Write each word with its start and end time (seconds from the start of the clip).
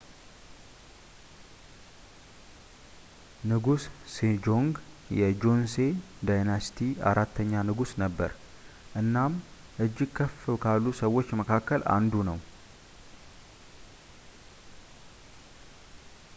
ንጉስ 3.49 3.83
ሴጆንግ 4.13 4.73
የ 5.19 5.27
ጆሴን 5.43 5.93
ዳይነስቲይ 6.29 6.89
አራተኛ 7.11 7.53
ንጉስ 7.69 7.91
ነበር 8.03 8.33
እናም 9.01 9.35
እጅግ 9.85 10.09
ከፍ 10.19 10.41
ካሉ 10.65 10.83
ሰዎች 11.03 11.29
መካከል 11.41 11.81
አንዱ 11.97 12.15
ነው 12.31 12.39